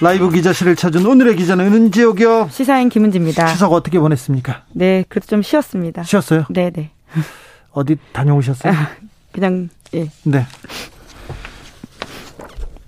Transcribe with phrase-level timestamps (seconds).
[0.00, 2.48] 라이브 기자실을 찾은 오늘의 기자는 은지옥이요.
[2.50, 3.46] 시사인 김은지입니다.
[3.46, 4.64] 추석 어떻게 보냈습니까?
[4.72, 6.02] 네, 그래도 좀 쉬었습니다.
[6.02, 6.44] 쉬었어요?
[6.50, 6.90] 네, 네.
[7.72, 8.72] 어디 다녀오셨어요?
[8.72, 8.88] 아,
[9.32, 10.10] 그냥 예.
[10.24, 10.46] 네.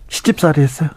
[0.08, 0.90] 시집살이 했어요?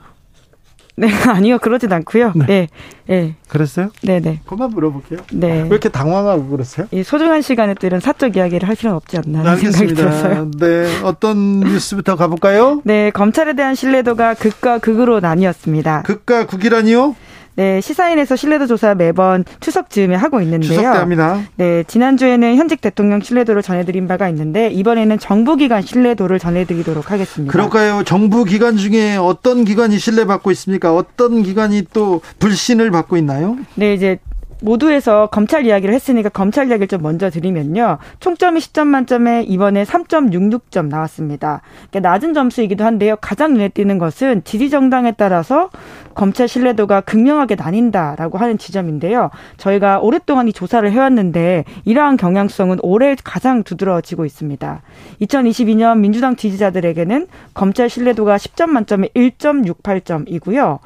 [1.01, 2.33] 네, 아니요, 그러진 않고요.
[2.35, 2.45] 네.
[2.45, 2.67] 네.
[3.07, 3.35] 네.
[3.47, 3.89] 그랬어요?
[4.03, 4.39] 네, 네.
[4.45, 5.19] 그만 물어볼게요.
[5.33, 5.63] 네.
[5.63, 6.87] 왜 이렇게 당황하고 그러세요?
[6.91, 10.51] 이 소중한 시간에 또 이런 사적 이야기를 할 필요는 없지 않나 하는 생각이 들었어요.
[10.59, 12.81] 네, 어떤 뉴스부터 가볼까요?
[12.83, 16.03] 네, 검찰에 대한 신뢰도가 극과 극으로 나뉘었습니다.
[16.03, 17.15] 극과 극이라니요?
[17.55, 20.69] 네, 시사인에서 신뢰도 조사 매번 추석 즈음에 하고 있는데요.
[20.69, 21.41] 추석 때 합니다.
[21.55, 27.52] 네, 지난주에는 현직 대통령 신뢰도를 전해드린 바가 있는데 이번에는 정부기관 신뢰도를 전해드리도록 하겠습니다.
[27.52, 28.03] 그럴까요?
[28.03, 30.95] 정부 기관 중에 어떤 기관이 신뢰받고 있습니까?
[30.95, 33.58] 어떤 기관이 또 불신을 받고 있나요?
[33.75, 34.17] 네, 이제
[34.62, 37.98] 모두에서 검찰 이야기를 했으니까 검찰 이야기를 좀 먼저 드리면요.
[38.20, 41.62] 총점이 10점 만점에 이번에 3.66점 나왔습니다.
[41.90, 43.16] 그러니까 낮은 점수이기도 한데요.
[43.20, 45.70] 가장 눈에 띄는 것은 지지 정당에 따라서
[46.14, 49.32] 검찰 신뢰도가 극명하게 나뉜다라고 하는 지점인데요.
[49.58, 54.82] 저희가 오랫동안 이 조사를 해왔는데 이러한 경향성은 올해 가장 두드러지고 있습니다.
[55.22, 60.80] 2022년 민주당 지지자들에게는 검찰 신뢰도가 10점 만점에 1.68점이고요.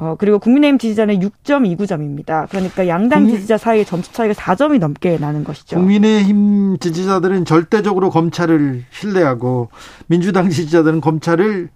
[0.00, 2.48] 어, 그리고 국민의힘 지지자는 6.29점입니다.
[2.48, 3.36] 그러니까 양당 국민...
[3.36, 5.76] 지지자 사이의 점수 차이가 4점이 넘게 나는 것이죠.
[5.76, 9.68] 국민의힘 지지자들은 절대적으로 검찰을 신뢰하고
[10.06, 11.68] 민주당 지지자들은 검찰을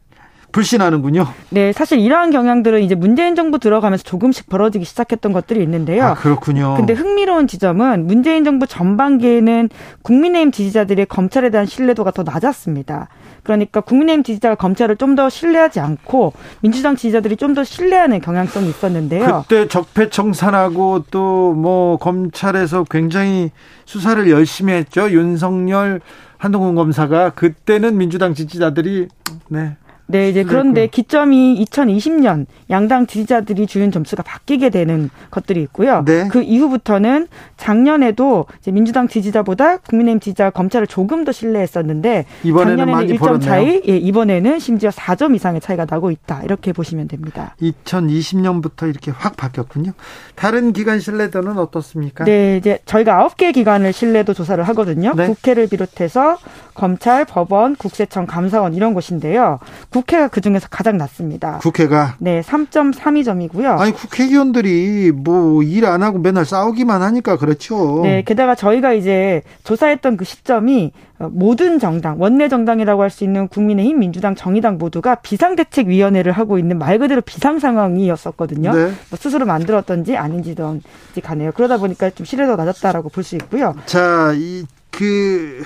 [0.54, 1.26] 불신하는군요.
[1.50, 6.04] 네, 사실 이러한 경향들은 이제 문재인 정부 들어가면서 조금씩 벌어지기 시작했던 것들이 있는데요.
[6.04, 6.74] 아, 그렇군요.
[6.76, 9.68] 근데 흥미로운 지점은 문재인 정부 전반기에는
[10.02, 13.08] 국민의힘 지지자들의 검찰에 대한 신뢰도가 더 낮았습니다.
[13.42, 19.44] 그러니까 국민의힘 지지자가 검찰을 좀 더 신뢰하지 않고 민주당 지지자들이 좀 더 신뢰하는 경향성이 있었는데요.
[19.48, 23.50] 그때 적폐청산하고 또 뭐 검찰에서 굉장히
[23.84, 25.10] 수사를 열심히 했죠.
[25.10, 26.00] 윤석열
[26.38, 29.08] 한동훈 검사가 그때는 민주당 지지자들이
[29.48, 29.76] 네
[30.06, 36.04] 네, 이제 그런데 기점이 2020년 양당 지지자들이 주는 점수가 바뀌게 되는 것들이 있고요.
[36.04, 36.28] 네.
[36.28, 43.82] 그 이후부터는 작년에도 민주당 지지자보다 국민의힘 지지자가 검찰을 조금 더 신뢰했었는데 이번에는 작년에는 1점 차이,
[43.88, 46.42] 예, 이번에는 심지어 4점 이상의 차이가 나고 있다.
[46.42, 47.54] 이렇게 보시면 됩니다.
[47.62, 49.92] 2020년부터 이렇게 확 바뀌었군요.
[50.34, 52.24] 다른 기관 신뢰도는 어떻습니까?
[52.24, 55.14] 네, 이제 저희가 9개 기관을 신뢰도 조사를 하거든요.
[55.16, 55.26] 네.
[55.26, 56.36] 국회를 비롯해서
[56.74, 59.60] 검찰, 법원, 국세청, 감사원 이런 곳인데요.
[59.94, 61.58] 국회가 그 중에서 가장 낮습니다.
[61.58, 63.78] 국회가 네, 3.32점이고요.
[63.78, 68.00] 아니 국회의원들이 뭐 일 안 하고 맨날 싸우기만 하니까 그렇죠.
[68.02, 70.92] 네, 게다가 저희가 이제 조사했던 그 시점이
[71.30, 76.98] 모든 정당, 원내 정당이라고 할 수 있는 국민의힘, 민주당, 정의당 모두가 비상대책위원회를 하고 있는 말
[76.98, 78.72] 그대로 비상 상황이었었거든요.
[78.74, 78.80] 네.
[79.10, 81.52] 뭐 스스로 만들었던지 아닌지든지 가네요.
[81.52, 83.76] 그러다 보니까 좀 신뢰도가 낮았다라고 볼 수 있고요.
[83.86, 85.62] 자, 이그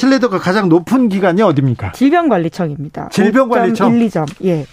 [0.00, 1.92] 신뢰도가 가장 높은 기관이 어디입니까?
[1.92, 3.10] 질병관리청입니다.
[3.10, 4.26] 질병관리청 1, 2점.
[4.46, 4.64] 예.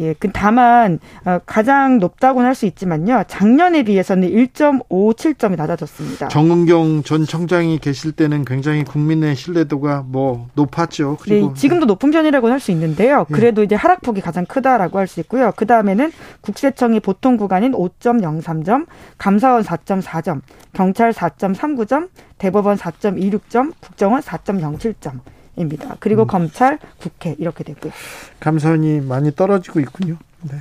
[0.00, 3.24] 예, 그 다만 어, 가장 높다고는 할 수 있지만요.
[3.28, 6.28] 작년에 비해서는 1.57점이 낮아졌습니다.
[6.28, 11.18] 정은경 전 청장이 계실 때는 굉장히 국민의 신뢰도가 뭐 높았죠.
[11.20, 13.26] 그리고 네, 지금도 높은 편이라고 할수 있는데요.
[13.30, 13.34] 예.
[13.34, 13.66] 그래도 예.
[13.66, 15.52] 이제 하락폭이 가장 크다라고 할 수 있고요.
[15.54, 18.86] 그 다음에는 국세청이 보통 구간인 5.03점,
[19.18, 20.40] 감사원 4.4점,
[20.72, 22.08] 경찰 4.39점,
[22.38, 25.20] 대법원 4.26점, 국정원 4.07점.
[25.56, 25.96] 입니다.
[26.00, 26.26] 그리고 음.
[26.26, 27.92] 검찰, 국회 이렇게 되고요.
[28.40, 30.16] 감사원이 많이 떨어지고 있군요.
[30.42, 30.58] 네.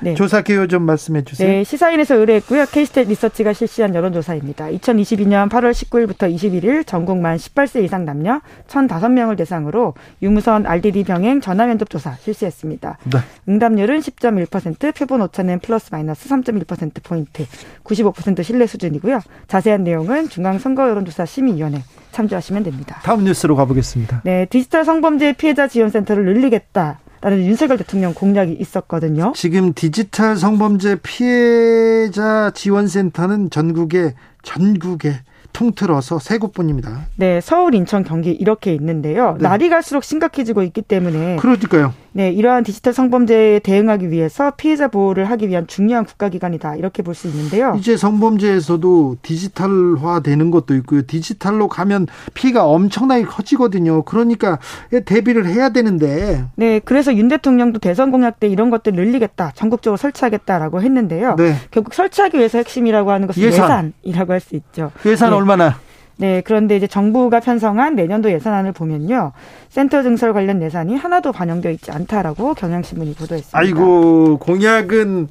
[0.00, 0.14] 네.
[0.14, 1.48] 조사 개요 좀 말씀해 주세요.
[1.48, 2.64] 네, 시사인에서 의뢰했고요.
[2.64, 4.66] 케이스탯 리서치가 실시한 여론조사입니다.
[4.66, 11.66] 2022년 8월 19일부터 21일 전국 만 18세 이상 남녀 1,005명을 대상으로 유무선 RDD 병행 전화
[11.66, 12.98] 면접 조사 실시했습니다.
[13.04, 13.18] 네.
[13.48, 17.46] 응답률은 10.1%, 표본 오차는 플러스 마이너스 3.1% 포인트,
[17.84, 19.20] 95% 신뢰 수준이고요.
[19.48, 21.82] 자세한 내용은 중앙 선거 여론조사 심의위원회
[22.12, 23.00] 참조하시면 됩니다.
[23.02, 24.22] 다음 뉴스로 가보겠습니다.
[24.24, 26.98] 네, 디지털 성범죄 피해자 지원센터를 늘리겠다.
[27.20, 29.32] 라는 윤석열 대통령 공약이 있었거든요.
[29.34, 35.20] 지금 디지털 성범죄 피해자 지원센터는 전국에 전국에
[35.52, 37.06] 통틀어서 세 곳뿐입니다.
[37.16, 39.36] 네, 서울, 인천, 경기 이렇게 있는데요.
[39.38, 39.48] 네.
[39.48, 41.94] 날이 갈수록 심각해지고 있기 때문에 그러니까요.
[42.18, 46.74] 네, 이러한 디지털 성범죄에 대응하기 위해서 피해자 보호를 하기 위한 중요한 국가기관이다.
[46.74, 47.76] 이렇게 볼 수 있는데요.
[47.78, 51.02] 이제 성범죄에서도 디지털화 되는 것도 있고요.
[51.06, 54.02] 디지털로 가면 피해가 엄청나게 커지거든요.
[54.02, 54.58] 그러니까
[55.04, 56.44] 대비를 해야 되는데.
[56.56, 59.52] 네, 그래서 윤 대통령도 대선 공약 때 이런 것들 늘리겠다.
[59.54, 61.36] 전국적으로 설치하겠다라고 했는데요.
[61.36, 61.54] 네.
[61.70, 63.92] 결국 설치하기 위해서 핵심이라고 하는 것은 예산.
[64.02, 64.90] 이라고 할 수 있죠.
[65.06, 65.36] 예산 네.
[65.36, 65.78] 얼마나?
[66.20, 69.32] 네, 그런데 이제 정부가 편성한 내년도 예산안을 보면요.
[69.68, 73.56] 센터 증설 관련 예산이 하나도 반영되어 있지 않다라고 경향신문이 보도했습니다.
[73.56, 75.28] 아이고, 공약은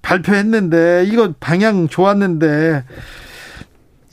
[0.00, 2.84] 발표했는데 이거 방향 좋았는데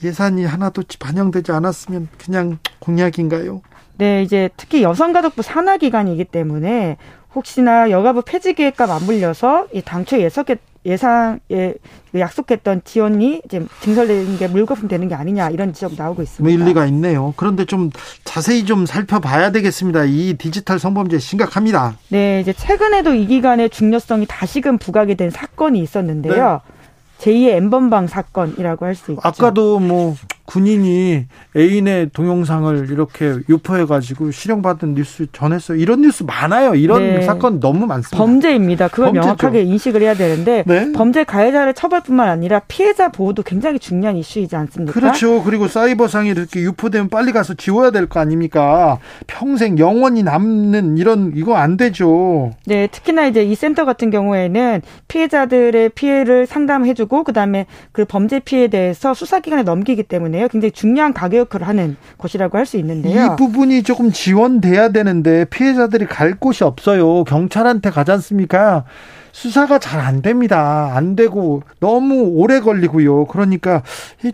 [0.04, 3.62] 예산이 하나도 반영되지 않았으면 그냥 공약인가요?
[3.96, 6.98] 네, 이제 특히 여성가족부 산하 기간이기 때문에
[7.34, 11.74] 혹시나 여가부 폐지 계획과 맞물려서 이 당초 예석했 예상에
[12.14, 16.42] 약속했던 지원이 이제 증설되는 게 물거품 되는 게 아니냐 이런 지적 나오고 있습니다.
[16.42, 17.32] 뭐 일리가 있네요.
[17.36, 17.90] 그런데 좀
[18.24, 20.04] 자세히 좀 살펴봐야 되겠습니다.
[20.04, 21.96] 이 디지털 성범죄 심각합니다.
[22.08, 26.60] 네, 이제 최근에도 이 기간의 중요성이 다시금 부각이 된 사건이 있었는데요.
[26.64, 26.72] 네.
[27.18, 29.20] 제2의 엠번방 사건이라고 할 수 있죠.
[29.22, 35.78] 아까도 뭐 군인이 애인의 동영상을 이렇게 유포해가지고 실형받은 뉴스 전했어요.
[35.78, 36.74] 이런 뉴스 많아요.
[36.74, 37.22] 이런 네.
[37.22, 38.16] 사건 너무 많습니다.
[38.16, 38.88] 범죄입니다.
[38.88, 39.24] 그걸 범죄죠.
[39.26, 40.92] 명확하게 인식을 해야 되는데 네?
[40.92, 44.92] 범죄 가해자의 처벌뿐만 아니라 피해자 보호도 굉장히 중요한 이슈이지 않습니까?
[44.92, 45.42] 그렇죠.
[45.42, 48.98] 그리고 사이버상이 이렇게 유포되면 빨리 가서 지워야 될 거 아닙니까?
[49.28, 52.50] 평생 영원히 남는 이런 이거 안 되죠.
[52.66, 59.14] 네, 특히나 이제 이 센터 같은 경우에는 피해자들의 피해를 상담해주고 그다음에 그 범죄 피해에 대해서
[59.14, 60.48] 수사기관에 넘기기 때문에 때문에요.
[60.48, 63.34] 굉장히 중요한 가교 역할을 하는 곳이라고 할 수 있는데요.
[63.34, 67.24] 이 부분이 조금 지원돼야 되는데 피해자들이 갈 곳이 없어요.
[67.24, 68.84] 경찰한테 가지 않습니까?
[69.32, 70.92] 수사가 잘 안 됩니다.
[70.94, 73.26] 안 되고 너무 오래 걸리고요.
[73.26, 73.82] 그러니까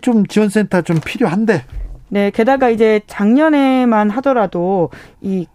[0.01, 1.63] 좀 지원센터 좀 필요한데.
[2.09, 4.89] 네, 게다가 이제 작년에만 하더라도
[5.21, 5.47] 이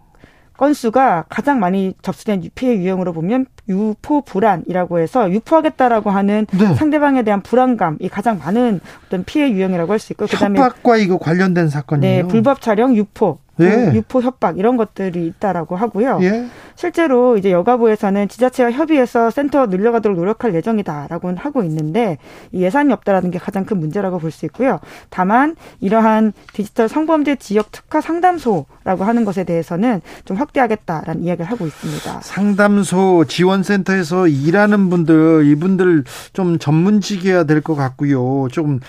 [0.57, 6.73] 건수가 가장 많이 접수된 피해 유형으로 보면 유포 불안이라고 해서 유포하겠다라고 하는 네.
[6.75, 11.69] 상대방에 대한 불안감이 가장 많은 어떤 피해 유형이라고 할 수 있고 그다음에 협박과 이거 관련된
[11.69, 12.23] 사건이에요.
[12.23, 13.91] 네, 불법 촬영, 유포, 예.
[13.93, 16.19] 유포 협박 이런 것들이 있다라고 하고요.
[16.21, 16.45] 예.
[16.75, 22.17] 실제로 이제 여가부에서는 지자체와 협의해서 센터 늘려가도록 노력할 예정이다라고 하고 있는데
[22.53, 24.79] 예산이 없다라는 게 가장 큰 문제라고 볼 수 있고요.
[25.09, 32.19] 다만 이러한 디지털 성범죄 지역 특화 상담소라고 하는 것에 대해서는 좀 확대하겠다라는 이야기를 하고 있습니다.
[32.21, 36.03] 상담소 지원센터에서 일하는 분들 이분들
[36.33, 38.47] 좀 전문직이어야 될 것 같고요.
[38.51, 38.79] 좀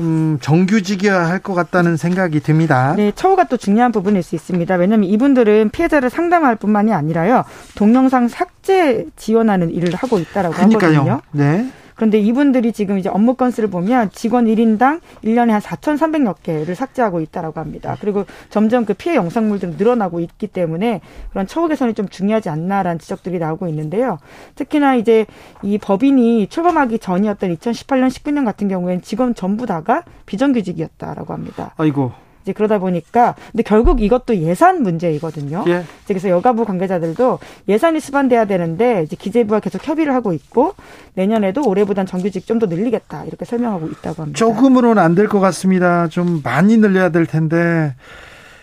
[0.00, 2.94] 음, 정규직이어야 할 것 같다는 생각이 듭니다.
[2.96, 4.74] 네, 처우가 또 중요한 부분 일 수 있습니다.
[4.76, 7.44] 왜냐하면 이분들은 피해자를 상담할 뿐만이 아니라요.
[7.76, 10.98] 동영상 삭제 지원하는 일을 하고 있다라고 그러니까요.
[10.98, 11.20] 하거든요.
[11.32, 11.66] 네.
[11.94, 17.60] 그런데 이분들이 지금 이제 업무 건수를 보면 직원 1인당 1년에 한 4,300여 개를 삭제하고 있다라고
[17.60, 17.96] 합니다.
[18.00, 21.00] 그리고 점점 그 피해 영상물들이 늘어나고 있기 때문에
[21.30, 24.18] 그런 처우 개선이 좀 중요하지 않나라는 지적들이 나오고 있는데요.
[24.56, 25.26] 특히나 이제
[25.62, 31.74] 이 법인이 출범하기 전이었던 2018년 19년 같은 경우에는 직원 전부 다가 비정규직이었다라고 합니다.
[31.76, 32.10] 아이고.
[32.42, 35.64] 이제 그러다 보니까 근데 결국 이것도 예산 문제이거든요.
[35.68, 35.84] 예.
[36.06, 40.74] 그래서 여가부 관계자들도 예산이 수반돼야 되는데 이제 기재부와 계속 협의를 하고 있고
[41.14, 44.36] 내년에도 올해보단 정규직 좀 더 늘리겠다 이렇게 설명하고 있다고 합니다.
[44.38, 46.06] 조금으로는 안 될 것 같습니다.
[46.08, 47.94] 좀 많이 늘려야 될 텐데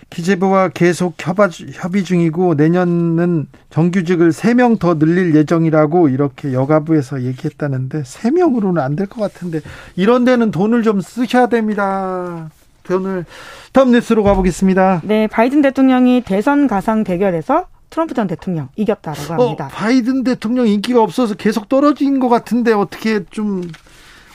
[0.10, 8.96] 기재부와 계속 협의 중이고 내년은 정규직을 3명 더 늘릴 예정이라고 이렇게 여가부에서 얘기했다는데 3명으로는 안
[8.96, 9.60] 될 것 같은데
[9.96, 12.50] 이런 데는 돈을 좀 쓰셔야 됩니다.
[12.96, 13.26] 오늘
[13.74, 15.02] 다음 뉴스로 가보겠습니다.
[15.04, 19.66] 네, 바이든 대통령이 대선 가상 대결에서 트럼프 전 대통령 이겼다라고 어, 합니다.
[19.66, 23.64] 어, 바이든 대통령 인기가 없어서 계속 떨어진 것 같은데 어떻게 좀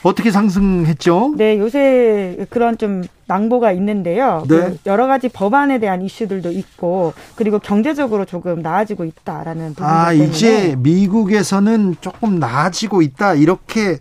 [0.03, 1.33] 어떻게 상승했죠?
[1.37, 4.43] 네, 요새 그런 좀 낭보가 있는데요.
[4.47, 4.55] 네.
[4.55, 10.29] 그 여러 가지 법안에 대한 이슈들도 있고 그리고 경제적으로 조금 나아지고 있다라는 부분 아 때문에.
[10.29, 13.97] 이제 미국에서는 조금 나아지고 있다 이렇게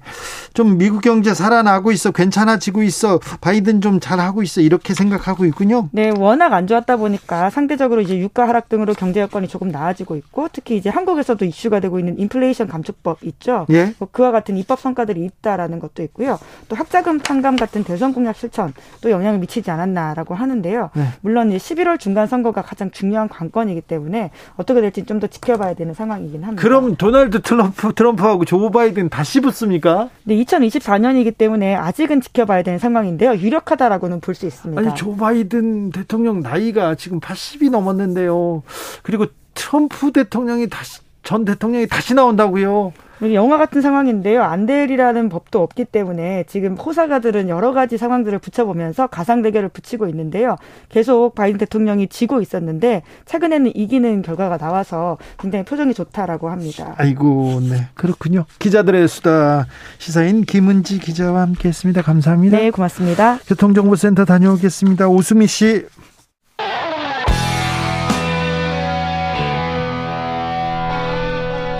[0.53, 5.89] 좀 미국 경제 살아나고 있어 괜찮아지고 있어 바이든 좀 잘하고 있어 이렇게 생각하고 있군요.
[5.93, 10.49] 네, 워낙 안 좋았다 보니까 상대적으로 이제 유가 하락 등으로 경제 여건이 조금 나아지고 있고
[10.53, 13.67] 특히 이제 한국에서도 이슈가 되고 있는 인플레이션 감축법 있죠.
[13.71, 13.95] 예.
[13.99, 16.39] 뭐 그와 같은 입법 성과들이 있다라는 것도 있고요.
[16.69, 20.91] 또 학자금 탕감 같은 대선 공약 실천 또 영향을 미치지 않았나라고 하는데요.
[20.95, 21.05] 네.
[21.23, 26.43] 물론 11월 중간 선거가 가장 중요한 관건이기 때문에 어떻게 될지 좀 더 지켜봐야 되는 상황이긴
[26.43, 26.61] 합니다.
[26.61, 30.11] 그럼 도널드 트럼프 트럼프하고 조 바이든 다시 붙습니까?
[30.25, 33.37] 네, 2024년이기 때문에 아직은 지켜봐야 되는 상황인데요.
[33.37, 34.81] 유력하다라고는 볼 수 있습니다.
[34.83, 38.65] 아니 조 바이든 대통령 나이가 지금 80이 넘었는데요.
[39.05, 42.93] 그리고 트럼프 대통령이 다시 전 대통령이 다시 나온다고요.
[43.33, 44.43] 영화 같은 상황인데요.
[44.43, 50.57] 안 될이라는 법도 없기 때문에 지금 호사가들은 여러 가지 상황들을 붙여보면서 가상 대결을 붙이고 있는데요.
[50.91, 56.95] 계속 바이든 대통령이 지고 있었는데 최근에는 이기는 결과가 나와서 굉장히 표정이 좋다라고 합니다.
[56.99, 57.89] 아이고, 네.
[57.95, 58.45] 그렇군요.
[58.59, 59.67] 기자들의 수다
[59.99, 62.03] 시사인 김은지 기자와 함께했습니다.
[62.03, 62.59] 감사합니다.
[62.59, 63.39] 네, 고맙습니다.
[63.47, 65.09] 교통정보센터 다녀오겠습니다.
[65.09, 65.87] 오수미 씨.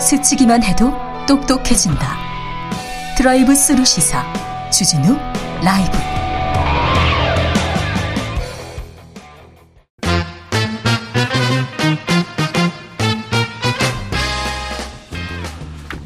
[0.05, 0.93] 스치기만 해도
[1.27, 2.19] 똑똑해진다.
[3.17, 4.23] 드라이브 스루 시사
[4.71, 5.17] 주진우
[5.63, 5.97] 라이브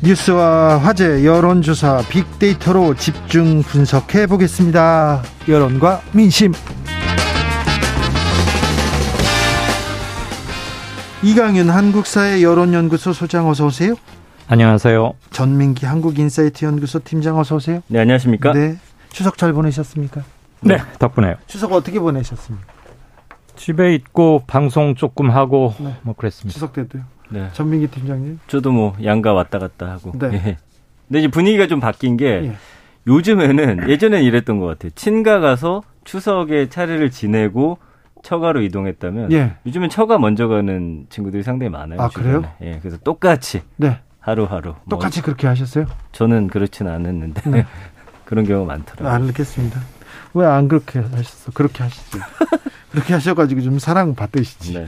[0.00, 5.24] 뉴스와 화제, 여론조사, 빅데이터로 집중 분석해 보겠습니다.
[5.48, 6.52] 여론과 민심.
[11.22, 13.94] 이강윤 한국사회 여론연구소 소장 어서 오세요.
[14.46, 15.14] 안녕하세요.
[15.30, 17.82] 전민기 한국인사이트 연구소 팀장 어서 오세요.
[17.88, 18.52] 네, 안녕하십니까?
[18.52, 18.78] 네.
[19.10, 20.22] 추석 잘 보내셨습니까?
[20.60, 21.34] 네, 덕분에요.
[21.48, 22.66] 추석 어떻게 보내셨습니까?
[23.56, 25.96] 집에 있고 방송 조금 하고 네.
[26.02, 26.54] 뭐 그랬습니다.
[26.54, 27.02] 추석 때도요.
[27.30, 27.48] 네.
[27.52, 28.38] 전민기 팀장님.
[28.46, 30.12] 저도 뭐 양가 왔다 갔다 하고.
[30.16, 30.30] 네.
[30.32, 30.56] 예.
[31.08, 32.56] 근데 이제 분위기가 좀 바뀐 게 예.
[33.08, 34.92] 요즘에는 예전엔 이랬던 것 같아요.
[34.94, 37.78] 친가 가서 추석에 차례를 지내고
[38.22, 39.54] 처가로 이동했다면 예.
[39.66, 42.00] 요즘엔 처가 먼저 가는 친구들이 상당히 많아요.
[42.00, 42.28] 아 주변에.
[42.32, 42.52] 그래요?
[42.62, 43.98] 예, 그래서 똑같이 네.
[44.20, 44.70] 하루하루.
[44.84, 45.86] 뭐 똑같이 뭐, 그렇게 하셨어요?
[46.12, 47.66] 저는 그렇지는 않았는데 네.
[48.24, 49.08] 그런 경우가 많더라고요.
[49.28, 49.80] 알겠습니다.
[50.34, 51.50] 왜 안 그렇게 하셨어?
[51.52, 52.18] 그렇게 하시죠.
[52.92, 54.74] 그렇게 하셔가지고 좀 사랑 받으시지.
[54.74, 54.86] 네.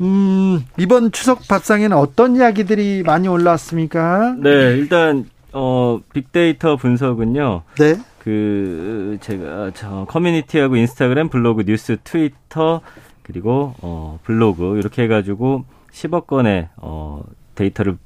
[0.00, 4.34] 음, 이번 추석 밥상에는 어떤 이야기들이 많이 올라왔습니까?
[4.38, 7.62] 네, 일단, 어, 빅데이터 분석은요.
[7.78, 7.96] 네.
[8.20, 12.82] 그, 제가, 저, 커뮤니티하고 인스타그램, 블로그, 뉴스, 트위터,
[13.22, 17.22] 그리고, 어, 블로그, 이렇게 해가지고 10억 건의, 어,
[17.54, 17.96] 데이터를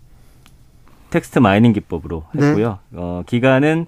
[1.10, 2.46] text mining 기법으로 네.
[2.46, 2.78] 했고요.
[2.90, 2.98] 네.
[3.00, 3.86] 어, 기간은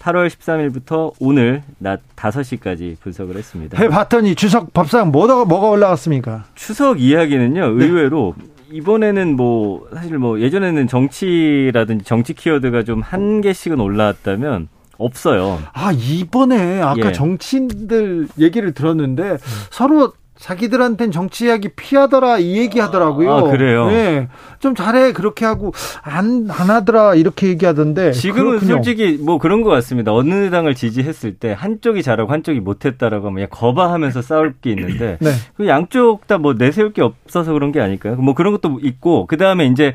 [0.00, 3.78] 8월 13일부터 오늘 낮 5시까지 분석을 했습니다.
[3.78, 6.44] 해봤더니 추석 밥상 뭐가 뭐가 올라왔습니까?
[6.54, 7.72] 추석 이야기는요.
[7.74, 7.84] 네.
[7.84, 8.34] 의외로
[8.70, 14.68] 이번에는 뭐 사실 뭐 예전에는 정치라든지 정치 키워드가 좀 한 개씩은 올라왔다면
[14.98, 15.58] 없어요.
[15.72, 17.12] 아 이번에 아까 예.
[17.12, 19.38] 정치인들 얘기를 들었는데 음.
[19.70, 23.32] 서로 자기들한텐 정치 이야기 피하더라 이 얘기 하더라고요.
[23.32, 23.86] 아, 그래요?
[23.88, 24.28] 네.
[24.58, 25.72] 좀 잘해 그렇게 하고
[26.02, 28.12] 안, 안 하더라 이렇게 얘기하던데.
[28.12, 28.74] 지금은 그렇군요.
[28.74, 30.12] 솔직히 뭐 그런 것 같습니다.
[30.12, 35.30] 어느 당을 지지했을 때 한쪽이 잘하고 한쪽이 못했다라고 하면 거바하면서 싸울 게 있는데 네.
[35.56, 38.16] 그 양쪽 다 뭐 내세울 게 없어서 그런 게 아닐까요?
[38.16, 39.94] 뭐 그런 것도 있고 그 다음에 이제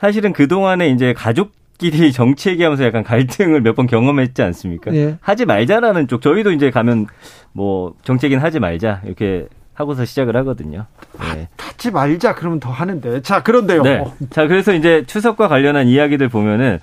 [0.00, 4.94] 사실은 그 동안에 이제 가족 끼리 정치 얘기하면서 약간 갈등을 몇 번 경험했지 않습니까?
[4.94, 5.18] 예.
[5.20, 7.06] 하지 말자라는 쪽 저희도 이제 가면
[7.52, 10.86] 뭐 정치 얘기는 하지 말자 이렇게 하고서 시작을 하거든요.
[11.34, 11.48] 네.
[11.58, 13.20] 하지 말자 그러면 더 하는데.
[13.20, 13.82] 자, 그런데요.
[13.82, 14.02] 네.
[14.30, 16.78] 자, 그래서 이제 추석과 관련한 이야기들 보면은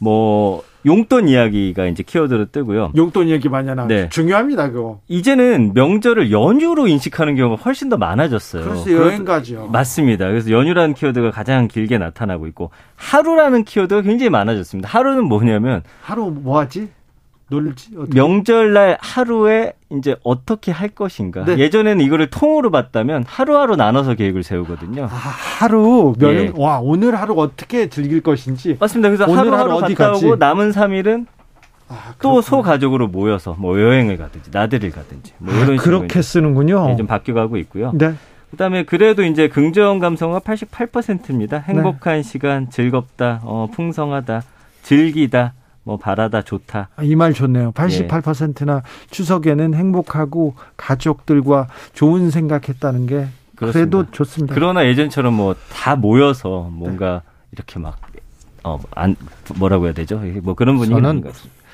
[0.00, 2.92] 뭐 용돈 이야기가 이제 키워드로 뜨고요.
[2.96, 3.86] 용돈 이야기 많이 하나.
[3.86, 4.08] 네.
[4.08, 5.00] 중요합니다, 그거.
[5.08, 8.64] 이제는 명절을 연휴로 인식하는 경우가 훨씬 더 많아졌어요.
[8.64, 9.68] 그래서 여행 가죠.
[9.72, 10.26] 맞습니다.
[10.26, 14.88] 그래서 연휴라는 키워드가 가장 길게 나타나고 있고 하루라는 키워드가 굉장히 많아졌습니다.
[14.88, 16.88] 하루는 뭐냐면 하루 뭐 하지?
[17.48, 21.44] 놀지 명절날 하루에 이제 어떻게 할 것인가.
[21.44, 21.58] 네.
[21.58, 25.04] 예전에는 이거를 통으로 봤다면 하루하루 나눠서 계획을 세우거든요.
[25.04, 26.52] 아, 하루 몇, 예.
[26.56, 28.76] 와 오늘 하루 어떻게 즐길 것인지.
[28.80, 29.10] 맞습니다.
[29.10, 30.26] 그래서 오늘 하루, 하루 어디 갔다 갔지?
[30.26, 31.26] 오고 남은 3일은
[31.88, 36.88] 아, 또소 가족으로 모여서 뭐 여행을 가든지 나들이를 가든지 뭐 아, 이런 아, 그렇게 쓰는군요.
[36.90, 37.92] 예, 좀 바뀌어가고 있고요.
[37.94, 38.14] 네.
[38.50, 41.58] 그다음에 그래도 이제 긍정 감성은 88%입니다.
[41.58, 42.22] 행복한 네.
[42.22, 44.42] 시간, 즐겁다, 어, 풍성하다,
[44.82, 45.52] 즐기다.
[45.86, 46.88] 뭐 바라다 좋다.
[46.96, 47.70] 아, 이말 좋네요.
[47.70, 48.80] 88%나 예.
[49.10, 53.72] 추석에는 행복하고 가족들과 좋은 생각했다는 게 그렇습니다.
[53.72, 54.52] 그래도 좋습니다.
[54.56, 57.30] 그러나 예전처럼 뭐 다 모여서 뭔가 네.
[57.52, 57.98] 이렇게 막
[58.64, 59.14] 어, 안,
[59.54, 60.20] 뭐라고 해야 되죠?
[60.42, 61.22] 뭐 그런 분위기 저는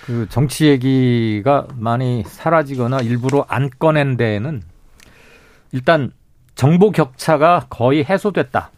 [0.05, 4.61] 그 정치 얘기가 많이 사라지거나 일부러 안 꺼낸 데에는
[5.73, 6.13] 일단
[6.55, 8.71] 정보 격차가 거의 해소됐다.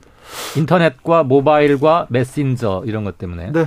[0.56, 3.50] 인터넷과 모바일과 메신저 이런 것 때문에.
[3.50, 3.66] 네.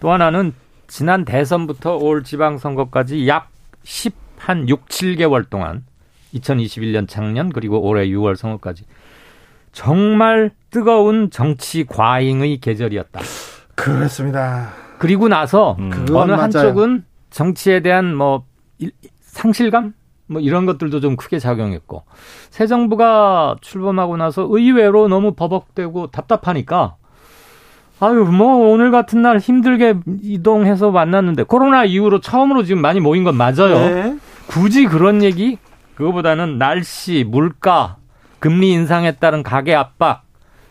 [0.00, 0.52] 또 하나는
[0.88, 3.50] 지난 대선부터 올 지방선거까지 약
[3.84, 5.84] 10, 한 6, 7개월 동안
[6.34, 8.84] 2021년 작년 그리고 올해 6월 선거까지
[9.72, 13.20] 정말 뜨거운 정치 과잉의 계절이었다.
[13.74, 14.72] 그렇습니다.
[14.98, 16.06] 그리고 나서 음.
[16.12, 18.46] 어느 한쪽은 정치에 대한 뭐
[19.20, 19.92] 상실감
[20.26, 22.04] 뭐 이런 것들도 좀 크게 작용했고
[22.50, 26.96] 새 정부가 출범하고 나서 의외로 너무 버벅대고 답답하니까
[28.00, 33.36] 아유, 뭐, 오늘 같은 날 힘들게 이동해서 만났는데, 코로나 이후로 처음으로 지금 많이 모인 건
[33.36, 33.78] 맞아요.
[33.78, 34.18] 네.
[34.46, 35.58] 굳이 그런 얘기?
[35.94, 37.96] 그거보다는 날씨, 물가,
[38.38, 40.26] 금리 인상에 따른 가계 압박,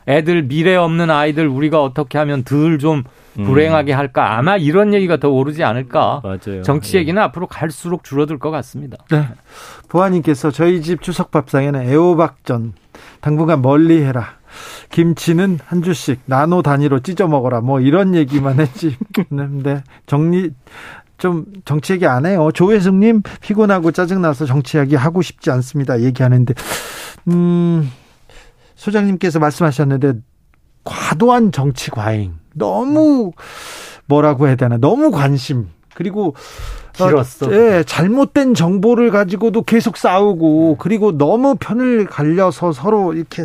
[0.07, 3.03] 애들 미래 없는 아이들 우리가 어떻게 하면 덜좀
[3.39, 3.43] 음.
[3.43, 6.21] 불행하게 할까 아마 이런 얘기가 더 오르지 않을까.
[6.23, 6.61] 맞아요.
[6.61, 7.01] 정치 예.
[7.01, 7.23] 얘기는 네.
[7.23, 8.97] 앞으로 갈수록 줄어들 것 같습니다.
[9.09, 9.27] 네.
[9.89, 12.73] 보아님께서 저희 집 추석 밥상에는 애호박전
[13.19, 14.37] 당분간 멀리 해라.
[14.89, 17.61] 김치는 한 주씩 나노 단위로 찢어 먹어라.
[17.61, 18.97] 뭐 이런 얘기만 했지.
[19.13, 20.51] 근데 정리
[21.17, 22.49] 좀 정치 얘기 안 해요.
[22.53, 26.01] 조혜숙님 피곤하고 짜증나서 정치 이야기 하고 싶지 않습니다.
[26.01, 26.53] 얘기하는데
[27.29, 27.89] 음
[28.75, 30.13] 소장님께서 말씀하셨는데
[30.83, 33.31] 과도한 정치 과잉 너무
[34.07, 36.35] 뭐라고 해야 되나 너무 관심 그리고
[36.99, 37.47] 어, 길었어.
[37.47, 43.43] 어, 예, 잘못된 정보를 가지고도 계속 싸우고 그리고 너무 편을 갈려서 서로 이렇게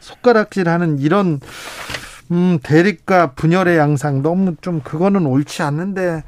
[0.00, 1.40] 손가락질하는 이런
[2.30, 6.24] 음, 대립과 분열의 양상 너무 좀 그거는 옳지 않는데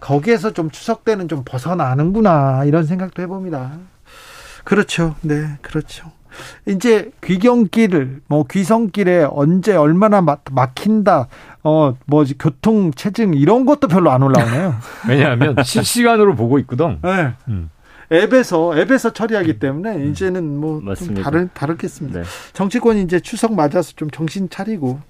[0.00, 3.72] 거기에서 좀 추석 때는 좀 벗어나는구나 이런 생각도 해봅니다.
[4.64, 5.14] 그렇죠.
[5.20, 6.10] 네, 그렇죠.
[6.66, 11.28] 이제 귀경길을 뭐 귀성길에 언제 얼마나 막, 막힌다
[11.62, 14.74] 어 뭐지 교통 체증 이런 것도 별로 안 올라오네요.
[15.08, 16.98] 왜냐하면 실시간으로 보고 있거든.
[17.02, 17.32] 네.
[17.48, 17.70] 음.
[18.12, 20.10] 앱에서 앱에서 처리하기 때문에 음.
[20.10, 20.82] 이제는 뭐
[21.22, 22.20] 다른 다르겠습니다.
[22.20, 22.26] 네.
[22.52, 25.00] 정치권이 이제 추석 맞아서 좀 정신 차리고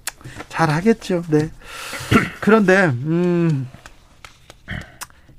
[0.49, 1.23] 잘 하겠죠.
[1.29, 1.49] 네.
[2.39, 3.67] 그런데 음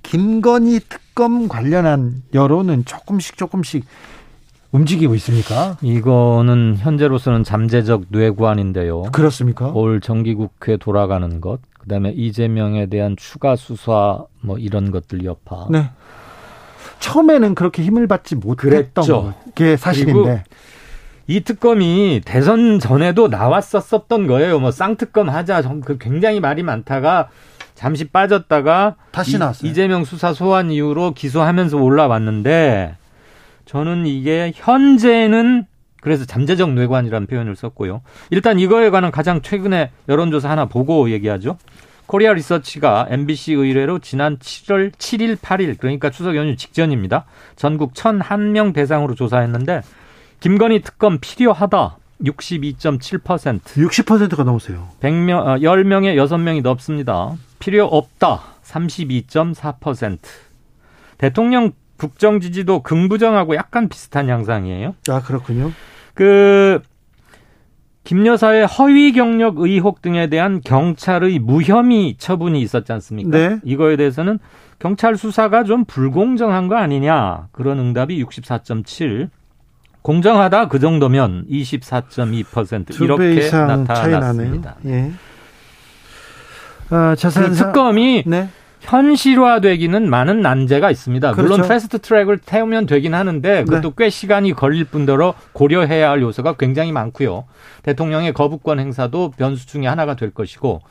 [0.02, 3.85] 김건희 특검 관련한 여론은 조금씩 조금씩
[4.76, 5.76] 움직이고 있습니까?
[5.83, 9.04] 이거는 현재로서는 잠재적 뇌관인데요.
[9.12, 9.68] 그렇습니까?
[9.68, 15.66] 올 정기국회 돌아가는 것, 그다음에 이재명에 대한 추가 수사 뭐 이런 것들 여파.
[15.71, 15.90] 네.
[17.00, 20.45] 처음에는 그렇게 힘을 받지 못했던 게 사실인데.
[21.28, 24.61] 이 특검이 대선 전에도 나왔었었던 거예요.
[24.61, 25.61] 뭐 쌍특검 하자.
[25.85, 27.30] 그 굉장히 말이 많다가
[27.75, 29.68] 잠시 빠졌다가 다시 나왔어요.
[29.68, 32.97] 이재명 수사 소환 이후로 기소하면서 올라왔는데
[33.66, 35.66] 저는 이게 현재는
[36.00, 38.00] 그래서 잠재적 뇌관이라는 표현을 썼고요.
[38.30, 41.58] 일단 이거에 관한 가장 최근에 여론조사 하나 보고 얘기하죠.
[42.06, 47.25] 코리아 리서치가 MBC 의뢰로 지난 7월 7일, 8일 그러니까 추석 연휴 직전입니다.
[47.56, 49.82] 전국 1,001명 대상으로 조사했는데
[50.38, 51.96] 김건희 특검 필요하다.
[52.23, 53.61] 62.7%.
[53.61, 54.88] 60%가 넘으세요.
[55.00, 57.35] 100명, 어, 10명에 6명이 넘습니다.
[57.58, 58.40] 필요 없다.
[58.62, 60.18] 32.4%.
[61.18, 64.94] 대통령 국정 지지도 긍부정하고 약간 비슷한 양상이에요.
[65.08, 65.72] 아, 그렇군요.
[66.14, 66.80] 그,
[68.04, 73.37] 김 여사의 허위 경력 의혹 등에 대한 경찰의 무혐의 처분이 있었지 않습니까?
[73.37, 73.59] 네.
[73.64, 74.38] 이거에 대해서는
[74.78, 77.48] 경찰 수사가 좀 불공정한 거 아니냐.
[77.50, 79.28] 그런 응답이 64.7.
[80.02, 84.76] 공정하다 그 정도면 24.2% 이렇게 나타났습니다.
[84.87, 85.11] 예.
[86.90, 88.48] 어, 자세한 그 특검이 네.
[88.87, 91.33] 현실화되기는 많은 난제가 있습니다.
[91.33, 91.55] 그렇죠.
[91.55, 93.94] 물론 패스트 트랙을 태우면 되긴 하는데 그것도 네.
[93.99, 97.44] 꽤 시간이 걸릴 뿐더러 고려해야 할 요소가 굉장히 많고요.
[97.83, 100.83] 대통령의 거부권 행사도 변수 중에 하나가 될 것이고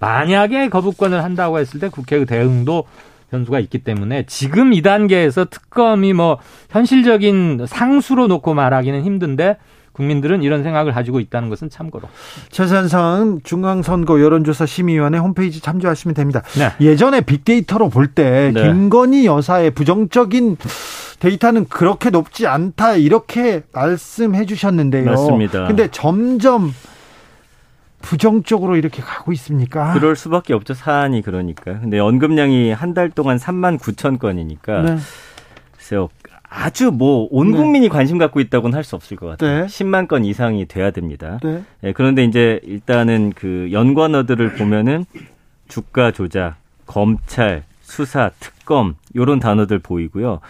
[0.00, 2.84] 만약에 거부권을 한다고 했을 때 국회의 대응도
[3.30, 6.38] 변수가 있기 때문에 지금 이 단계에서 특검이 뭐
[6.70, 9.56] 현실적인 상수로 놓고 말하기는 힘든데
[10.00, 12.06] 국민들은 이런 생각을 가지고 있다는 것은 참고로.
[12.50, 16.42] 최선상 중앙선거 여론조사 심의위원회 홈페이지 참조하시면 됩니다.
[16.58, 16.70] 네.
[16.86, 18.62] 예전에 빅데이터로 볼때 네.
[18.62, 20.58] 김건희 여사의 부정적인
[21.20, 25.06] 데이터는 그렇게 높지 않다 이렇게 말씀해 주셨는데요.
[25.06, 25.66] 맞습니다.
[25.66, 26.74] 근데 점점
[28.02, 29.94] 부정적으로 이렇게 가고 있습니까?
[29.94, 30.74] 그럴 수밖에 없죠.
[30.74, 31.80] 사안이 그러니까.
[31.80, 34.96] 근데 언급량이 한 달 동안 3만 9천 건이니까 네.
[35.74, 36.08] 글쎄요.
[36.48, 37.88] 아주 뭐 온 국민이 네.
[37.88, 39.62] 관심 갖고 있다고는 할 수 없을 것 같아요.
[39.62, 39.66] 네.
[39.66, 41.38] 10만 건 이상이 돼야 됩니다.
[41.42, 41.62] 네.
[41.80, 41.92] 네.
[41.92, 45.04] 그런데 이제 일단은 그 연관어들을 보면은
[45.68, 46.56] 주가 조작,
[46.86, 50.40] 검찰, 수사, 특검 요런 단어들 보이고요.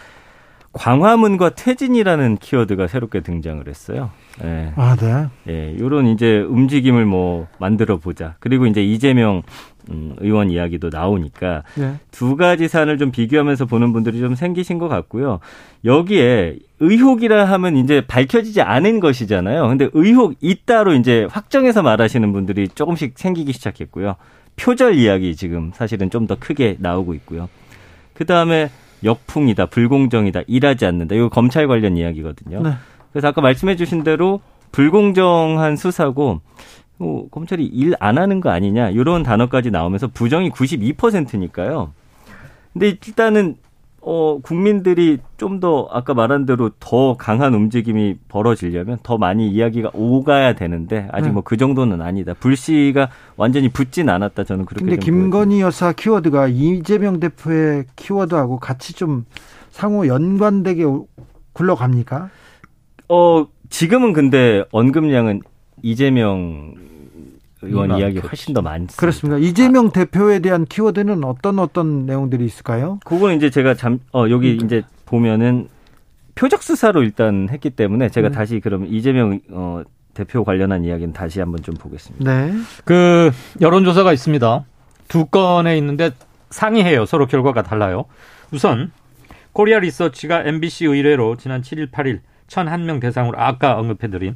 [0.77, 4.11] 광화문과 퇴진이라는 키워드가 새롭게 등장을 했어요.
[4.43, 4.71] 예.
[4.75, 5.27] 아, 네.
[5.47, 8.35] 예, 요런 이제 움직임을 뭐 만들어 보자.
[8.39, 9.41] 그리고 이제 이재명
[9.89, 11.95] 음, 의원 이야기도 나오니까 네.
[12.11, 15.39] 두 가지 사안을 좀 비교하면서 보는 분들이 좀 생기신 것 같고요.
[15.85, 19.67] 여기에 의혹이라 하면 이제 밝혀지지 않은 것이잖아요.
[19.67, 24.15] 근데 의혹 있다로 이제 확정해서 말하시는 분들이 조금씩 생기기 시작했고요.
[24.57, 27.47] 표절 이야기 지금 사실은 좀 더 크게 나오고 있고요.
[28.13, 28.69] 그 다음에
[29.03, 31.15] 역풍이다, 불공정이다, 일하지 않는다.
[31.15, 32.61] 이거 검찰 관련 이야기거든요.
[32.61, 32.71] 네.
[33.11, 36.41] 그래서 아까 말씀해 주신 대로 불공정한 수사고
[36.97, 41.93] 뭐 검찰이 일 안 하는 거 아니냐 이런 단어까지 나오면서 부정이 92%니까요.
[42.73, 43.55] 근데 일단은
[44.09, 50.53] 어 국민들이 좀 더 아까 말한 대로 더 강한 움직임이 벌어지려면 더 많이 이야기가 오가야
[50.53, 51.33] 되는데 아직 네.
[51.33, 52.33] 뭐그 정도는 아니다.
[52.39, 54.85] 불씨가 완전히 붙진 않았다 저는 그렇게.
[54.85, 59.25] 근데 김건희 여사 키워드가 이재명 대표의 키워드하고 같이 좀
[59.71, 60.83] 상호 연관되게
[61.53, 62.29] 굴러갑니까?
[63.09, 65.41] 어 지금은 근데 언급량은
[65.81, 66.75] 이재명
[67.61, 68.95] 의원 이야기 훨씬 더 많습니다.
[68.97, 69.37] 그렇습니다.
[69.37, 69.91] 이재명 아.
[69.91, 72.99] 대표에 대한 키워드는 어떤 어떤 내용들이 있을까요?
[73.05, 74.65] 그거는 이제 제가 잠, 어, 여기 음.
[74.65, 75.67] 이제 보면은
[76.35, 78.35] 표적 수사로 일단 했기 때문에 제가 네.
[78.35, 79.81] 다시 그럼 이재명 어,
[80.13, 82.31] 대표 관련한 이야기는 다시 한번 좀 보겠습니다.
[82.31, 82.53] 네.
[82.85, 84.65] 그 여론조사가 있습니다.
[85.07, 86.11] 두 건에 있는데
[86.49, 87.05] 상이해요.
[87.05, 88.05] 서로 결과가 달라요.
[88.51, 88.91] 우선
[89.53, 94.35] 코리아 리서치가 MBC 의뢰로 지난 7일, 8일 1,001명 대상으로 아까 언급해드린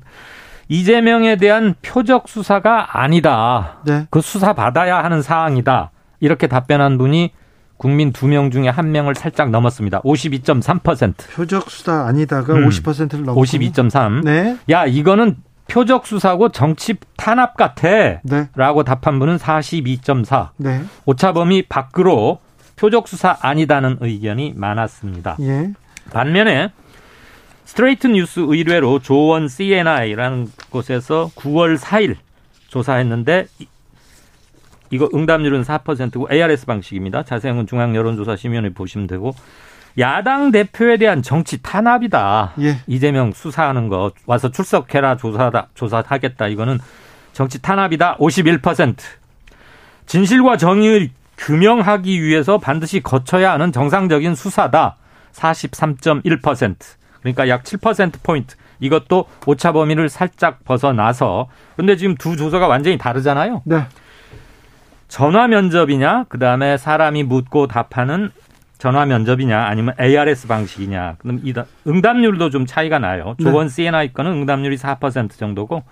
[0.72, 3.80] 이재명에 대한 표적 수사가 아니다.
[3.86, 4.08] 네.
[4.10, 5.92] 그 수사 받아야 하는 사항이다.
[6.22, 7.32] 이렇게 답변한 분이
[7.76, 10.00] 국민 두 명 중에 한 명을 살짝 넘었습니다.
[10.04, 11.14] 52.3%.
[11.36, 14.24] 표적 수사 아니다가 음, 50%를 넘고 52.3.
[14.24, 14.56] 네.
[14.70, 15.36] 야, 이거는
[15.68, 17.90] 표적 수사고 정치 탄압 같아.
[18.24, 18.48] 네.
[18.56, 20.50] 라고 답한 분은 42.4.
[20.56, 20.84] 네.
[21.06, 22.40] 오차범위 밖으로
[22.78, 25.36] 표적 수사 아니다는 의견이 많았습니다.
[25.42, 25.72] 예.
[26.14, 26.72] 반면에
[27.66, 32.16] 스트레이트 뉴스 의뢰로 조원 CNI라는 곳에서 9월 4일
[32.68, 33.48] 조사했는데
[34.90, 37.24] 이거 응답률은 4%고 ARS 방식입니다.
[37.24, 39.34] 자세한 중앙 여론조사 심의원회 보시면 되고
[40.00, 42.54] 야당 대표에 대한 정치 탄압이다.
[42.62, 42.78] 예.
[42.88, 46.48] 이재명 수사하는 거 와서 출석해라 조사다 조사하겠다.
[46.48, 46.80] 이거는
[47.34, 48.18] 정치 탄압이다.
[48.18, 48.96] 51%.
[50.06, 54.98] 진실과 정의를 규명하기 위해서 반드시 거쳐야 하는 정상적인 수사다.
[55.34, 56.76] 43.1%.
[57.22, 58.56] 그러니까 약 7%포인트.
[58.80, 61.48] 이것도 오차 범위를 살짝 벗어나서.
[61.76, 63.62] 근데 지금 두 조사가 완전히 다르잖아요.
[63.66, 63.84] 네.
[65.08, 68.32] 전화 면접이냐, 그 다음에 사람이 묻고 답하는
[68.78, 71.18] 전화 면접이냐, 아니면 ARS 방식이냐.
[71.20, 71.54] 그럼 이
[71.86, 73.36] 응답률도 좀 차이가 나요.
[73.40, 73.74] 조건 네.
[73.74, 75.84] CNI 거는 응답률이 4% 정도고,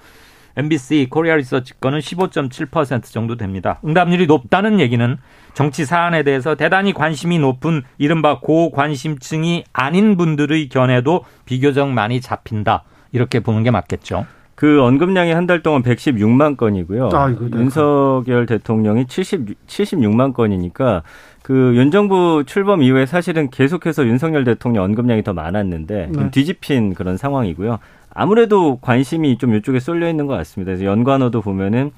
[0.58, 3.80] MBC 코리아 리서치 거는 15.7% 정도 됩니다.
[3.86, 5.18] 응답률이 높다는 얘기는
[5.54, 12.84] 정치 사안에 대해서 대단히 관심이 높은 이른바 고관심층이 아닌 분들의 견해도 비교적 많이 잡힌다.
[13.12, 14.26] 이렇게 보는 게 맞겠죠.
[14.56, 17.10] 그 언급량이 한 달 동안 116만 건이고요.
[17.14, 21.04] 아, 윤석열 대통령이 70, 76만 건이니까
[21.44, 26.32] 그 윤 정부 출범 이후에 사실은 계속해서 윤석열 대통령 언급량이 더 많았는데 네.
[26.32, 27.80] 뒤집힌 그런 상황이고요.
[28.20, 30.72] 아무래도 관심이 좀 이쪽에 쏠려 있는 것 같습니다.
[30.72, 31.92] 그래서 연관어도 보면은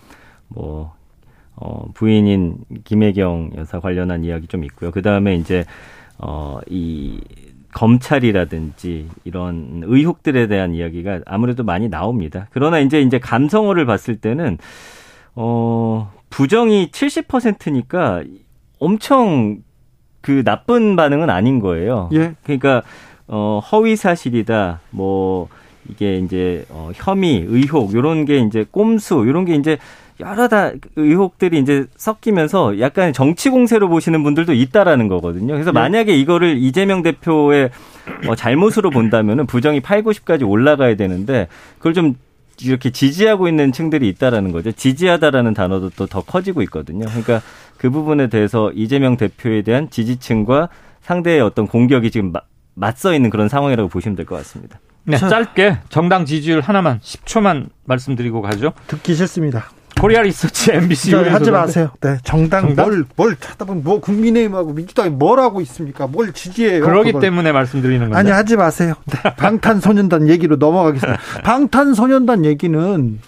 [0.49, 0.93] 뭐
[1.55, 4.91] 어, 부인인 김혜경 여사 관련한 이야기 좀 있고요.
[4.91, 5.65] 그 다음에 이제
[6.19, 7.19] 어, 이
[7.73, 12.45] 검찰이라든지 이런 의혹들에 대한 이야기가 아무래도 많이 나옵니다.
[12.51, 14.59] 그러나 이제 이제 감성어를 봤을 때는
[15.33, 18.21] 어 부정이 70%니까
[18.77, 19.63] 엄청
[20.21, 22.09] 그 나쁜 반응은 아닌 거예요.
[22.13, 22.35] 예.
[22.43, 22.83] 그러니까
[23.27, 24.81] 어 허위 사실이다.
[24.91, 25.47] 뭐
[25.89, 29.77] 이게 이제 어 혐의, 의혹 요런 게 이제 꼼수 요런 게 이제
[30.19, 35.53] 여러 다 의혹들이 이제 섞이면서 약간 정치 공세로 보시는 분들도 있다라는 거거든요.
[35.53, 35.79] 그래서 네.
[35.79, 37.71] 만약에 이거를 이재명 대표의
[38.27, 41.47] 어, 잘못으로 본다면은 부정이 8, 90까지 올라가야 되는데
[41.79, 42.15] 그걸 좀
[42.61, 44.71] 이렇게 지지하고 있는 층들이 있다라는 거죠.
[44.71, 47.05] 지지하다라는 단어도 또 더 커지고 있거든요.
[47.07, 47.41] 그러니까
[47.77, 50.69] 그 부분에 대해서 이재명 대표에 대한 지지층과
[51.01, 52.31] 상대의 어떤 공격이 지금
[52.75, 54.79] 맞서 있는 그런 상황이라고 보시면 될 것 같습니다.
[55.03, 58.73] 네, 짧게 정당 지지율 하나만 10초만 말씀드리고 가죠.
[58.87, 59.65] 듣기 싫습니다.
[59.99, 61.91] 코리아 리서치 MBC 하지 마세요.
[62.01, 62.85] 네, 정당, 정당?
[62.85, 66.07] 뭘, 뭘 찾아보면 뭐 국민의힘하고 민주당이 뭘 하고 있습니까?
[66.07, 66.83] 뭘 지지해요?
[66.83, 67.21] 그러기 그걸.
[67.21, 68.17] 때문에 말씀드리는 건데.
[68.17, 68.93] 아니 하지 마세요.
[69.05, 71.19] 네, 방탄소년단 얘기로 넘어가겠습니다.
[71.43, 73.19] 방탄소년단 얘기는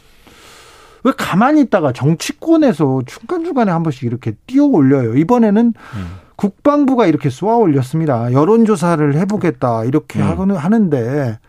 [1.04, 5.16] 왜 가만히 있다가 정치권에서 중간중간에 한 번씩 이렇게 띄어 올려요.
[5.16, 6.08] 이번에는 음.
[6.44, 8.34] 국방부가 이렇게 쏘아 올렸습니다.
[8.34, 10.28] 여론조사를 해보겠다 이렇게 음.
[10.28, 11.40] 하고는 하는데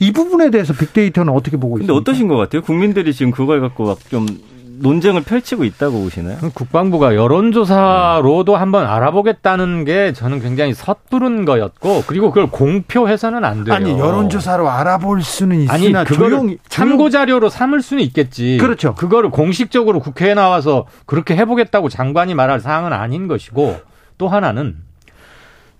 [0.00, 1.92] 이 부분에 대해서 빅데이터는 어떻게 보고 있습니까?
[1.92, 2.62] 근데 어떠신 것 같아요?
[2.62, 4.26] 국민들이 지금 그걸 갖고 막 좀
[4.76, 6.38] 논쟁을 펼치고 있다고 보시나요?
[6.52, 13.74] 국방부가 여론조사로도 한번 알아보겠다는 게 저는 굉장히 섣부른 거였고 그리고 그걸 공표해서는 안 돼요.
[13.74, 18.58] 아니 여론조사로 알아볼 수는 있으나 아니 그걸 참고 자료로 삼을 수는 있겠지.
[18.60, 18.94] 그렇죠.
[18.94, 24.76] 그거를 공식적으로 국회에 나와서 그렇게 해보겠다고 장관이 말할 사항은 아닌 것이고 또 하나는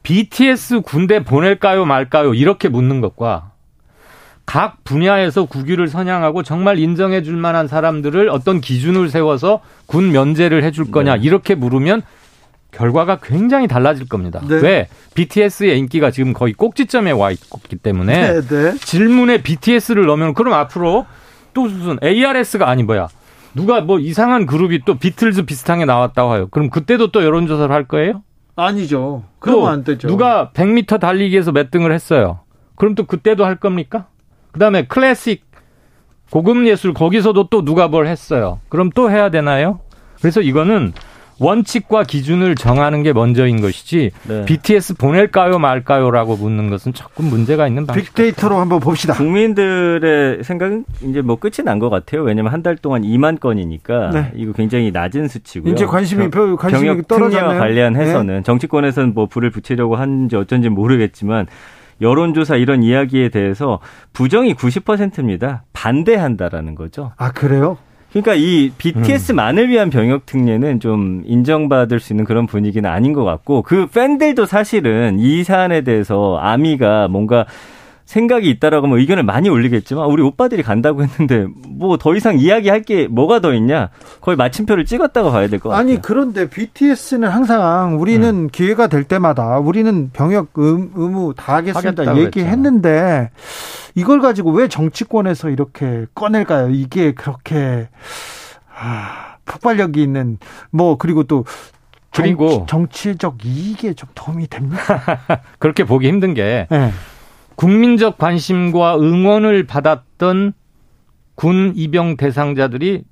[0.03, 3.53] BTS 군대 보낼까요 말까요 이렇게 묻는 것과
[4.47, 10.91] 각 분야에서 국위를 선양하고 정말 인정해 줄 만한 사람들을 어떤 기준을 세워서 군 면제를 해줄
[10.91, 11.23] 거냐 네.
[11.23, 12.03] 이렇게 물으면
[12.71, 14.41] 결과가 굉장히 달라질 겁니다.
[14.47, 14.57] 네.
[14.57, 14.89] 왜?
[15.15, 18.75] BTS의 인기가 지금 거의 꼭지점에 와 있기 때문에 네, 네.
[18.77, 21.07] 질문에 BTS를 넣으면 그럼 앞으로
[21.55, 23.09] 또 무슨 ARS가 아니 뭐야?
[23.55, 26.49] 누가 뭐 이상한 그룹이 또 비틀즈 비슷하게 나왔다고 해요.
[26.51, 28.24] 그럼 그때도 또 여론조사를 할 거예요?
[28.57, 29.25] 아니죠.
[29.39, 30.09] 그러면 안 되죠.
[30.09, 32.41] 누가 100m 달리기에서 몇 등을 했어요.
[32.77, 34.07] 그럼 또 그때도 할 겁니까?
[34.53, 35.45] 그다음에 클래식
[36.31, 38.61] 고급 예술 거기서도 또 누가 뭘 했어요.
[38.69, 39.81] 그럼 또 해야 되나요?
[40.19, 40.93] 그래서 이거는
[41.41, 44.45] 원칙과 기준을 정하는 게 먼저인 것이지 네.
[44.45, 48.07] BTS 보낼까요 말까요라고 묻는 것은 조금 문제가 있는 방식.
[48.15, 49.15] 빅데이터로 한번 봅시다.
[49.15, 52.23] 국민들의 생각은 이제 뭐 끝이 난 것 같아요.
[52.23, 54.33] 왜냐면 한 달 동안 2만 건이니까 네.
[54.37, 55.71] 이거 굉장히 낮은 수치고요.
[55.73, 58.43] 이제 관심이 병, 관심이 병역 특례와 관련해서는 네.
[58.43, 61.47] 정치권에서는 뭐 불을 붙이려고 하는지 어쩐지 모르겠지만
[62.01, 63.81] 여론조사 이런 이야기에 대해서
[64.15, 65.65] 부정이 90%입니다.
[65.75, 67.13] 반대한다라는 거죠.
[67.19, 67.77] 아 그래요?
[68.15, 73.63] 그러니까 이 BTS만을 위한 병역 특례는 좀 인정받을 수 있는 그런 분위기는 아닌 것 같고
[73.63, 77.45] 그 팬들도 사실은 이 사안에 대해서 아미가 뭔가
[78.05, 83.09] 생각이 있다라고 하면 의견을 많이 올리겠지만 우리 오빠들이 간다고 했는데 뭐 더 이상 이야기할 게
[83.09, 83.89] 뭐가 더 있냐
[84.21, 85.81] 거의 마침표를 찍었다고 봐야 될 것 같아요.
[85.81, 88.49] 아니 그런데 BTS는 항상 우리는 음.
[88.53, 93.31] 기회가 될 때마다 우리는 병역 의, 의무 다 하겠습니다 얘기했는데
[93.95, 96.71] 이걸 가지고 왜 정치권에서 이렇게 꺼낼까요?
[96.71, 97.89] 이게 그렇게
[98.77, 100.39] 아, 폭발력이 있는
[100.71, 101.45] 뭐 그리고 또
[102.15, 105.01] 그리고 정치, 적 이익에 좀 도움이 됩니까?
[105.59, 106.93] 그렇게 보기 힘든 게 네.
[107.57, 110.53] 국민적 관심과 응원을 받았던
[111.35, 113.05] 군 입영 대상자들이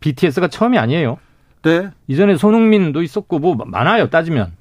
[0.00, 1.18] BTS가 처음이 아니에요.
[1.62, 1.90] 네.
[2.08, 4.52] 이전에 손흥민도 있었고 뭐 많아요 따지면.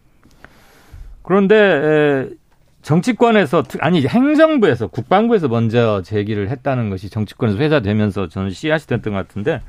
[1.24, 2.30] 그런데
[2.82, 9.62] 정치권에서 아니 행정부에서 국방부에서 먼저 제기를 했다는 것이 정치권에서 회자되면서 저는 씨앗이 됐던 것 같은데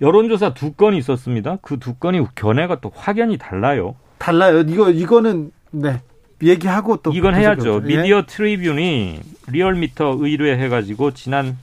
[0.00, 1.58] 여론조사 두 건이 있었습니다.
[1.62, 3.96] 그 두 건이 견해가 또 확연히 달라요.
[4.18, 4.60] 달라요.
[4.60, 6.00] 이거 이거는 네.
[6.42, 7.82] 얘기하고 또 이건 해야죠.
[7.84, 7.86] 예?
[7.86, 11.56] 미디어 트리뷴이 리얼미터 의뢰 해 가지고 지난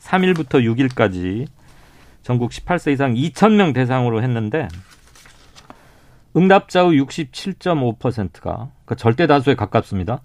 [0.00, 1.46] 3일부터 6일까지
[2.22, 4.68] 전국 18세 이상 2,000명 대상으로 했는데
[6.36, 10.22] 응답자의 67.5%가 그러니까 절대 다수에 가깝습니다.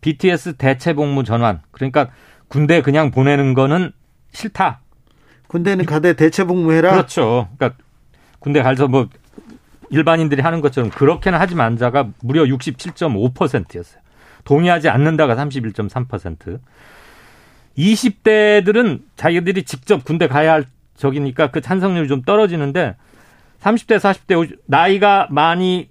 [0.00, 1.62] BTS 대체 복무 전환.
[1.70, 2.10] 그러니까
[2.48, 3.92] 군대 그냥 보내는 거는
[4.32, 4.80] 싫다.
[5.46, 6.90] 군대는 가대 대체 복무해라.
[6.92, 7.48] 그렇죠.
[7.56, 7.78] 그러니까
[8.38, 9.08] 군대 가서 뭐
[9.94, 14.02] 일반인들이 하는 것처럼 그렇게는 하지 만자가 무려 67.5%였어요.
[14.44, 16.58] 동의하지 않는다가 31.3%.
[17.78, 20.64] 20대들은 자기들이 직접 군대 가야 할
[20.96, 22.96] 적이니까 그 찬성률이 좀 떨어지는데
[23.60, 25.88] 30대, 40대 나이가 많이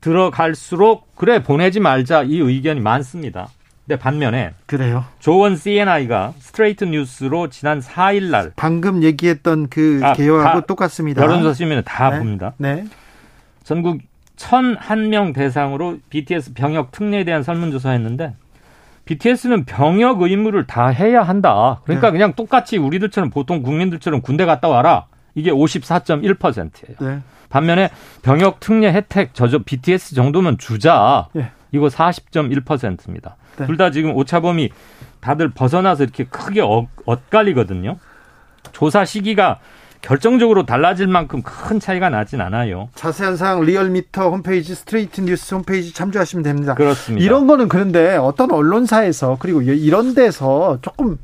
[0.00, 3.48] 들어갈수록 그래 보내지 말자 이 의견이 많습니다.
[3.86, 5.04] 근데 반면에 그래요.
[5.18, 11.22] 조원 CNI가 스트레이트 뉴스로 지난 4일 날 방금 얘기했던 그 아, 개요하고 똑같습니다.
[11.22, 12.18] 여론조사 시면 다 네.
[12.18, 12.52] 봅니다.
[12.58, 12.84] 네.
[13.64, 14.00] 전국
[14.36, 18.34] 1001명 대상으로 BTS 병역 특례에 대한 설문조사 했는데
[19.04, 21.80] BTS는 병역 의무를 다 해야 한다.
[21.84, 22.12] 그러니까 네.
[22.12, 25.06] 그냥 똑같이 우리들처럼 보통 국민들처럼 군대 갔다 와라.
[25.34, 26.96] 이게 54.1%예요.
[27.00, 27.20] 네.
[27.48, 27.90] 반면에
[28.22, 31.28] 병역 특례 혜택 저저 BTS 정도면 주자.
[31.32, 31.50] 네.
[31.72, 33.36] 이거 40.1%입니다.
[33.58, 33.66] 네.
[33.66, 34.70] 둘다 지금 오차범위
[35.20, 37.98] 다들 벗어나서 이렇게 크게 엇, 엇갈리거든요.
[38.72, 39.58] 조사 시기가
[40.04, 42.90] 결정적으로 달라질 만큼 큰 차이가 나진 않아요.
[42.94, 46.74] 자세한 사항 리얼미터 홈페이지 스트레이트 뉴스 홈페이지 참조하시면 됩니다.
[46.74, 47.24] 그렇습니다.
[47.24, 51.16] 이런 거는 그런데 어떤 언론사에서 그리고 이런 데서 조금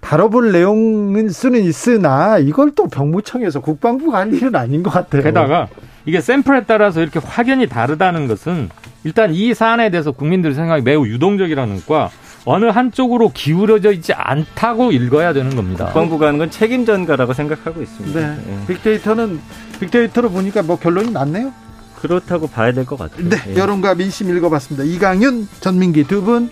[0.00, 5.22] 다뤄볼 내용은 쓰는 있으나 이걸 또 병무청에서 국방부가 할 일은 아닌 것 같아요.
[5.22, 5.68] 게다가
[6.04, 8.70] 이게 샘플에 따라서 이렇게 확연히 다르다는 것은
[9.04, 12.10] 일단 이 사안에 대해서 국민들 생각이 매우 유동적이라는 것과
[12.46, 15.86] 어느 한쪽으로 기울어져 있지 않다고 읽어야 되는 겁니다.
[15.86, 18.18] 국방부가 하는 건 책임 전가라고 생각하고 있습니다.
[18.20, 18.36] 네.
[18.46, 18.58] 네.
[18.68, 19.40] 빅데이터는
[19.80, 21.52] 빅데이터로 보니까 뭐 결론이 났네요.
[21.96, 23.28] 그렇다고 봐야 될 것 같아요.
[23.28, 23.56] 네, 예.
[23.56, 24.84] 여론과 민심 읽어봤습니다.
[24.84, 26.48] 이강윤, 전민기 두 분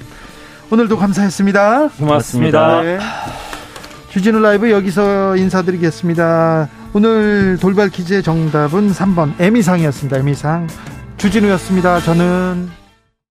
[0.70, 1.88] 오늘도 감사했습니다.
[1.98, 2.82] 고맙습니다.
[2.82, 2.98] 네.
[4.10, 6.68] 주진우 라이브 여기서 인사드리겠습니다.
[6.92, 10.16] 오늘 돌발 퀴즈의 정답은 3번 에미상이었습니다.
[10.18, 10.66] 에미상
[11.18, 12.00] 주진우였습니다.
[12.00, 12.70] 저는